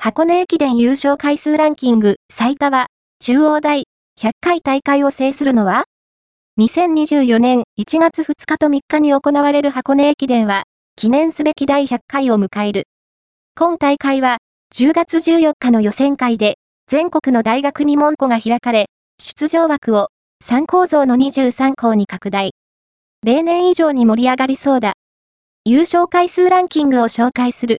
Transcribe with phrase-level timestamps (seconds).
[0.00, 2.86] 箱根駅伝優勝回数ランキング最多は、
[3.18, 3.82] 中央大、
[4.20, 5.86] 100回大会を制するのは
[6.60, 10.62] ?2024 年1月2日と3日に行われる箱根駅伝は、
[10.94, 12.84] 記念すべき第100回を迎える。
[13.56, 14.38] 今大会は、
[14.72, 18.86] 10月14日の予選会で、全国の大学に門戸が開かれ、
[19.20, 20.10] 出場枠を
[20.44, 22.52] 3構造の23校に拡大。
[23.26, 24.92] 例年以上に盛り上がりそうだ。
[25.64, 27.76] 優勝回数ランキングを紹介する。